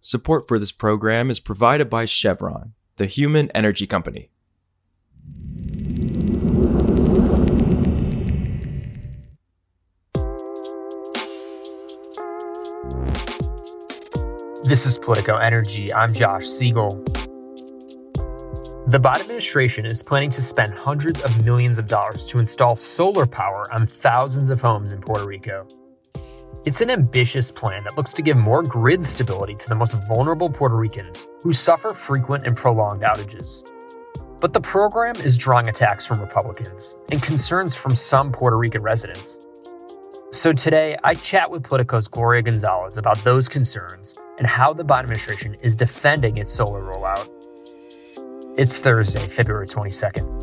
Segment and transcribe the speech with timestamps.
[0.00, 4.30] Support for this program is provided by Chevron, the human energy company.
[14.64, 15.92] This is Politico Energy.
[15.92, 17.02] I'm Josh Siegel.
[18.86, 23.26] The Biden administration is planning to spend hundreds of millions of dollars to install solar
[23.26, 25.66] power on thousands of homes in Puerto Rico.
[26.64, 30.50] It's an ambitious plan that looks to give more grid stability to the most vulnerable
[30.50, 33.62] Puerto Ricans who suffer frequent and prolonged outages.
[34.40, 39.40] But the program is drawing attacks from Republicans and concerns from some Puerto Rican residents.
[40.30, 45.00] So today, I chat with Politico's Gloria Gonzalez about those concerns and how the Biden
[45.00, 47.28] administration is defending its solar rollout.
[48.58, 50.37] It's Thursday, February 22nd.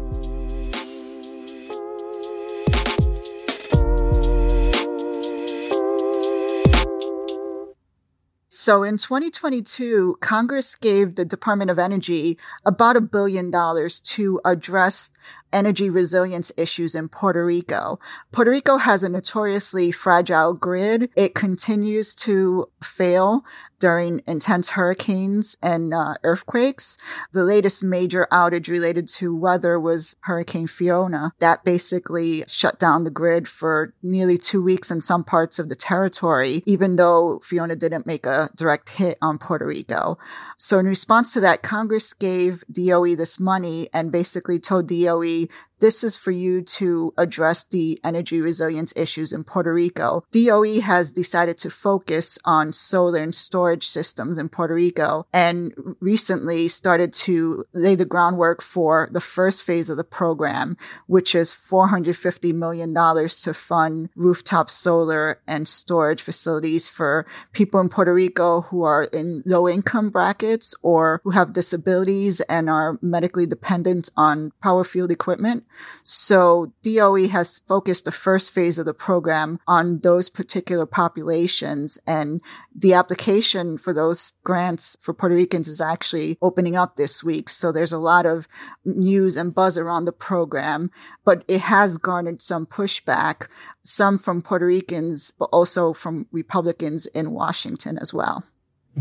[8.66, 15.12] So in 2022, Congress gave the Department of Energy about a billion dollars to address
[15.54, 18.00] energy resilience issues in Puerto Rico.
[18.32, 21.12] Puerto Rico has a notoriously fragile grid.
[21.16, 23.46] It continues to fail
[23.86, 26.98] during intense hurricanes and uh, earthquakes.
[27.34, 31.34] The latest major outage related to weather was Hurricane Fiona.
[31.38, 35.76] That basically shut down the grid for nearly two weeks in some parts of the
[35.76, 40.18] territory, even though Fiona didn't make a direct hit on Puerto Rico.
[40.58, 45.46] So in response to that, Congress gave DOE this money and basically told DOE
[45.80, 50.24] this is for you to address the energy resilience issues in Puerto Rico.
[50.32, 56.68] DOE has decided to focus on solar and storage systems in Puerto Rico and recently
[56.68, 62.54] started to lay the groundwork for the first phase of the program, which is $450
[62.54, 69.04] million to fund rooftop solar and storage facilities for people in Puerto Rico who are
[69.06, 75.12] in low income brackets or who have disabilities and are medically dependent on power field
[75.12, 75.66] equipment.
[76.04, 82.42] So DOE has focused the first phase of the program on those particular populations and
[82.76, 87.50] the application for those grants for Puerto Ricans is actually opening up this week.
[87.50, 88.48] So there's a lot of
[88.84, 90.92] news and buzz around the program,
[91.24, 93.48] but it has garnered some pushback,
[93.84, 98.44] some from Puerto Ricans, but also from Republicans in Washington as well.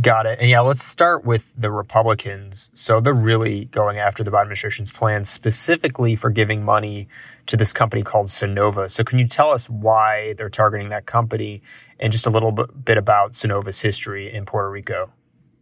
[0.01, 0.41] Got it.
[0.41, 2.69] And yeah, let's start with the Republicans.
[2.75, 7.07] So they're really going after the Biden administration's plans specifically for giving money
[7.47, 8.91] to this company called Sunnova.
[8.91, 11.63] So can you tell us why they're targeting that company
[12.01, 15.13] and just a little bit about Sunnova's history in Puerto Rico?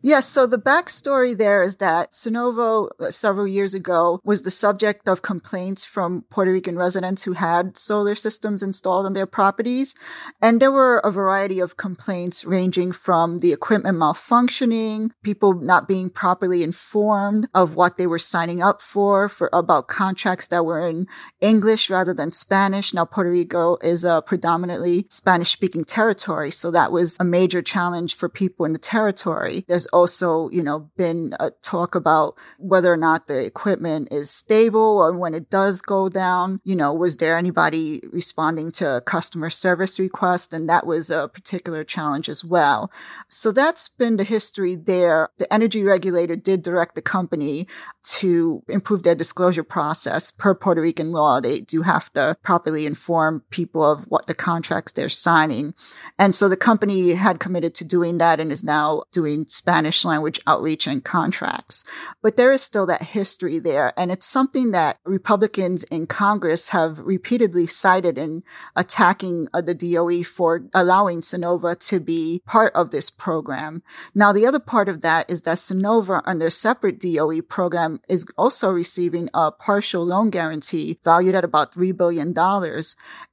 [0.04, 0.26] Yes.
[0.26, 5.22] So the backstory there is that Sunnova uh, several years ago was the subject of
[5.22, 9.94] complaints from Puerto Rican residents who had solar systems installed on their properties.
[10.42, 16.10] And there were a variety of complaints ranging from the equipment malfunctioning, people not being
[16.10, 21.06] properly informed of what they were signing up for, for about contracts that were in
[21.40, 22.92] English rather than Spanish.
[22.92, 26.50] Now, Puerto Rico is a predominantly Spanish speaking territory.
[26.50, 29.64] So that was a major challenge for people in the territory.
[29.68, 34.98] There's also, you know, been a talk about whether or not the equipment is stable
[34.98, 39.50] or when it does go down, you know, was there anybody responding to a customer
[39.50, 40.52] service requests?
[40.52, 42.90] And that was a particular challenge as well.
[43.28, 45.28] So that's been the history there.
[45.38, 47.66] The energy regulator did direct the company
[48.02, 51.40] to improve their disclosure process per Puerto Rican law.
[51.40, 55.74] They do have to properly inform people of what the contracts they're signing.
[56.18, 60.04] And so the company had committed to doing that and is now doing Spanish Spanish
[60.04, 61.82] language outreach and contracts.
[62.22, 63.92] But there is still that history there.
[63.96, 68.44] And it's something that Republicans in Congress have repeatedly cited in
[68.76, 73.82] attacking uh, the DOE for allowing Sunnova to be part of this program.
[74.14, 78.70] Now, the other part of that is that Sunnova under separate DOE program is also
[78.70, 82.32] receiving a partial loan guarantee valued at about $3 billion.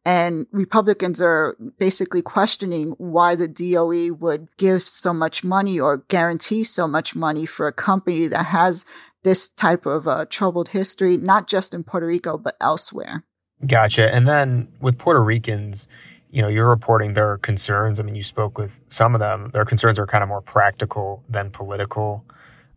[0.10, 6.64] And Republicans are basically questioning why the DOE would give so much money or guarantee
[6.64, 8.86] so much money for a company that has
[9.24, 13.24] this type of uh, troubled history, not just in Puerto Rico, but elsewhere.
[13.68, 14.12] Gotcha.
[14.12, 15.88] And then with Puerto Ricans,
[16.32, 18.00] you know, you're reporting their concerns.
[18.00, 19.52] I mean, you spoke with some of them.
[19.54, 22.26] Their concerns are kind of more practical than political.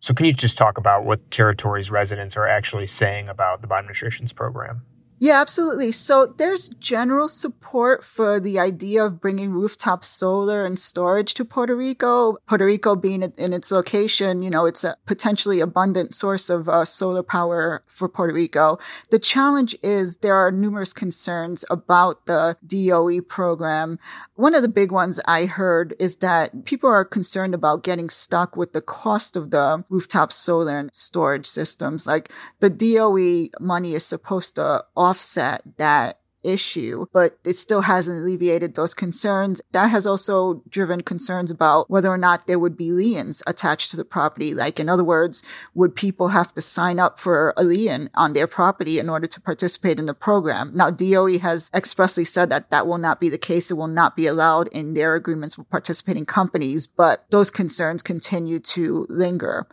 [0.01, 3.79] So, can you just talk about what territories residents are actually saying about the Biden
[3.79, 4.83] administration's program?
[5.23, 5.93] Yeah, absolutely.
[5.93, 11.77] So there's general support for the idea of bringing rooftop solar and storage to Puerto
[11.77, 12.39] Rico.
[12.49, 16.85] Puerto Rico being in its location, you know, it's a potentially abundant source of uh,
[16.85, 18.81] solar power for Puerto Rico.
[19.11, 24.01] The challenge is there are numerous concerns about the DOE program.
[24.35, 28.57] One of the big ones I heard is that people are concerned about getting stuck
[28.57, 32.09] with the cost of the rooftop solar and storage systems.
[32.09, 38.75] Like the DOE money is supposed to offset that issue, but it still hasn't alleviated
[38.75, 39.61] those concerns.
[39.73, 43.97] That has also driven concerns about whether or not there would be liens attached to
[43.97, 44.55] the property.
[44.55, 45.43] Like, in other words,
[45.75, 49.41] would people have to sign up for a lien on their property in order to
[49.41, 50.73] participate in the program?
[50.75, 53.71] Now, DOE has expressly said that that will not be the case.
[53.71, 58.59] It will not be allowed in their agreements with participating companies, but those concerns continue
[58.59, 59.67] to linger.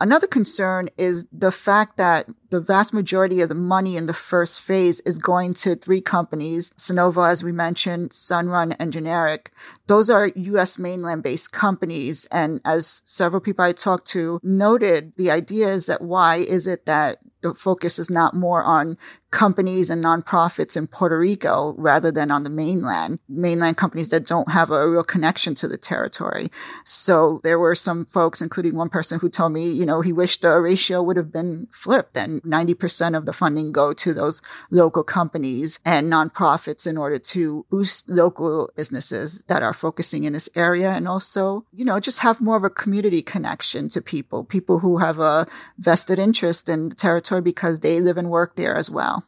[0.00, 4.62] Another concern is the fact that the vast majority of the money in the first
[4.62, 9.48] phase is going to three companies, Sunnova, as we mentioned, Sunrun, and Generac.
[9.88, 10.78] Those are U.S.
[10.78, 12.26] mainland based companies.
[12.32, 16.86] And as several people I talked to noted, the idea is that why is it
[16.86, 18.96] that the focus is not more on
[19.30, 24.50] companies and nonprofits in Puerto Rico rather than on the mainland, mainland companies that don't
[24.50, 26.50] have a real connection to the territory.
[26.84, 30.42] So there were some folks, including one person who told me, you know, he wished
[30.42, 35.04] the ratio would have been flipped and 90% of the funding go to those local
[35.04, 40.90] companies and nonprofits in order to boost local businesses that are focusing in this area
[40.90, 44.98] and also, you know, just have more of a community connection to people, people who
[44.98, 45.46] have a
[45.78, 49.19] vested interest in the territory because they live and work there as well.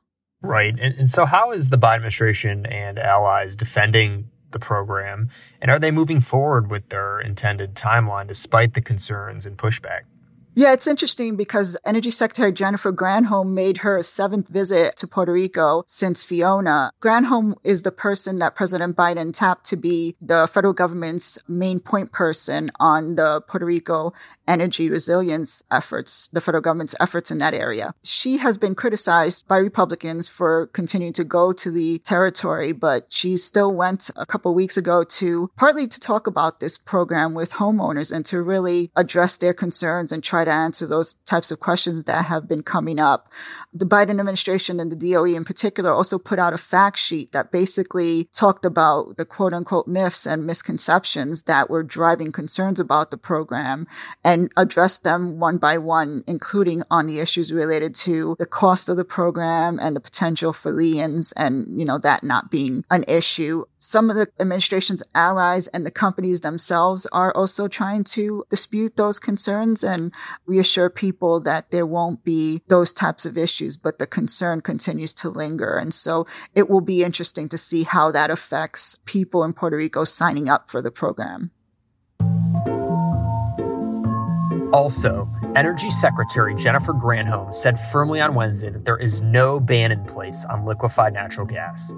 [0.42, 0.74] Right.
[0.78, 5.30] And, and so, how is the Biden administration and allies defending the program?
[5.60, 10.02] And are they moving forward with their intended timeline despite the concerns and pushback?
[10.54, 15.82] Yeah, it's interesting because Energy Secretary Jennifer Granholm made her seventh visit to Puerto Rico
[15.86, 16.90] since Fiona.
[17.00, 22.12] Granholm is the person that President Biden tapped to be the federal government's main point
[22.12, 24.12] person on the Puerto Rico
[24.46, 27.94] energy resilience efforts, the federal government's efforts in that area.
[28.02, 33.36] She has been criticized by Republicans for continuing to go to the territory, but she
[33.36, 38.14] still went a couple weeks ago to partly to talk about this program with homeowners
[38.14, 42.26] and to really address their concerns and try to answer those types of questions that
[42.26, 43.28] have been coming up.
[43.72, 47.50] The Biden administration and the DOE in particular also put out a fact sheet that
[47.50, 53.16] basically talked about the quote unquote myths and misconceptions that were driving concerns about the
[53.16, 53.86] program
[54.22, 58.96] and addressed them one by one, including on the issues related to the cost of
[58.96, 63.64] the program and the potential for liens and, you know, that not being an issue.
[63.84, 69.18] Some of the administration's allies and the companies themselves are also trying to dispute those
[69.18, 70.12] concerns and
[70.46, 75.28] reassure people that there won't be those types of issues, but the concern continues to
[75.28, 75.78] linger.
[75.78, 80.04] And so it will be interesting to see how that affects people in Puerto Rico
[80.04, 81.50] signing up for the program.
[84.72, 90.04] Also, Energy Secretary Jennifer Granholm said firmly on Wednesday that there is no ban in
[90.04, 91.92] place on liquefied natural gas.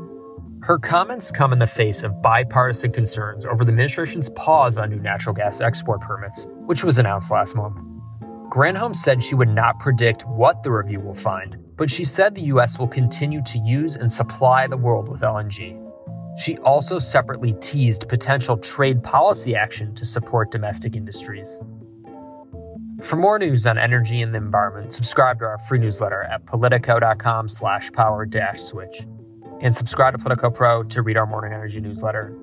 [0.64, 4.98] Her comments come in the face of bipartisan concerns over the administration's pause on new
[4.98, 7.76] natural gas export permits, which was announced last month.
[8.48, 12.44] Granholm said she would not predict what the review will find, but she said the
[12.44, 12.78] U.S.
[12.78, 15.78] will continue to use and supply the world with LNG.
[16.38, 21.60] She also separately teased potential trade policy action to support domestic industries.
[23.02, 27.48] For more news on energy and the environment, subscribe to our free newsletter at politico.com
[27.48, 29.04] slash power dash switch.
[29.64, 32.36] And subscribe to Politico Pro to read our morning energy newsletter.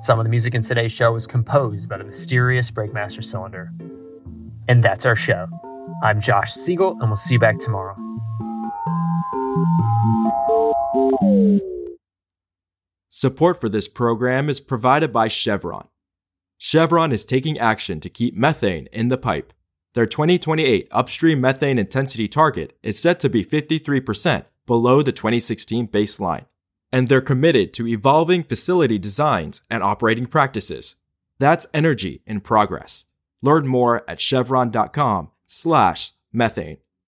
[0.00, 3.72] Some of the music in today's show was composed by the mysterious Breakmaster Cylinder.
[4.68, 5.46] And that's our show.
[6.02, 7.96] I'm Josh Siegel, and we'll see you back tomorrow.
[13.08, 15.88] Support for this program is provided by Chevron.
[16.58, 19.54] Chevron is taking action to keep methane in the pipe.
[19.94, 26.44] Their 2028 upstream methane intensity target is set to be 53% below the 2016 baseline.
[26.92, 30.96] And they're committed to evolving facility designs and operating practices.
[31.38, 33.06] That's energy in progress.
[33.42, 36.78] Learn more at chevron.com slash methane.